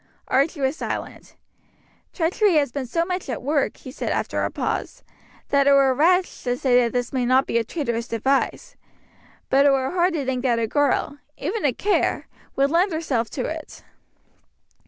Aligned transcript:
Archie 0.29 0.61
was 0.61 0.75
silent. 0.77 1.35
"Treachery 2.11 2.55
has 2.55 2.71
been 2.71 2.87
so 2.87 3.05
much 3.05 3.29
at 3.29 3.43
work," 3.43 3.77
he 3.77 3.91
said 3.91 4.09
after 4.09 4.43
a 4.43 4.49
pause, 4.49 5.03
"that 5.49 5.67
it 5.67 5.73
were 5.73 5.93
rash 5.93 6.41
to 6.41 6.57
say 6.57 6.75
that 6.81 6.91
this 6.91 7.13
may 7.13 7.23
not 7.23 7.45
be 7.45 7.59
a 7.59 7.63
traitorous 7.63 8.07
device; 8.07 8.75
but 9.51 9.67
it 9.67 9.71
were 9.71 9.91
hard 9.91 10.13
to 10.13 10.25
think 10.25 10.41
that 10.41 10.57
a 10.57 10.65
girl 10.65 11.19
even 11.37 11.63
a 11.63 11.71
Kerr 11.71 12.25
would 12.55 12.71
lend 12.71 12.91
herself 12.91 13.29
to 13.29 13.45
it." 13.45 13.83